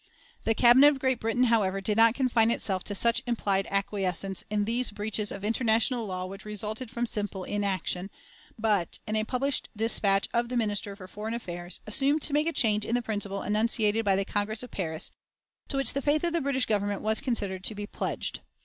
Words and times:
The 0.45 0.55
Cabinet 0.55 0.87
of 0.87 0.97
Great 0.99 1.19
Britain, 1.19 1.43
however, 1.43 1.79
did 1.79 1.95
not 1.95 2.15
confine 2.15 2.49
itself 2.49 2.83
to 2.85 2.95
such 2.95 3.21
implied 3.27 3.67
acquiescence 3.69 4.43
in 4.49 4.65
these 4.65 4.89
breaches 4.89 5.31
of 5.31 5.45
international 5.45 6.07
law 6.07 6.25
which 6.25 6.43
resulted 6.43 6.89
from 6.89 7.05
simple 7.05 7.43
inaction, 7.43 8.09
but, 8.57 8.97
in 9.05 9.15
a 9.15 9.23
published 9.23 9.69
dispatch 9.77 10.27
of 10.33 10.49
the 10.49 10.57
Minister 10.57 10.95
for 10.95 11.07
Foreign 11.07 11.35
Affairs, 11.35 11.81
assumed 11.85 12.23
to 12.23 12.33
make 12.33 12.47
a 12.47 12.51
change 12.51 12.83
in 12.83 12.95
the 12.95 13.03
principle 13.03 13.43
enunciated 13.43 14.03
by 14.03 14.15
the 14.15 14.25
Congress 14.25 14.63
of 14.63 14.71
Paris, 14.71 15.11
to 15.67 15.77
which 15.77 15.93
the 15.93 16.01
faith 16.01 16.23
of 16.23 16.33
the 16.33 16.41
British 16.41 16.65
Government 16.65 17.03
was 17.03 17.21
considered 17.21 17.63
to 17.65 17.75
be 17.75 17.85
pledged. 17.85 18.39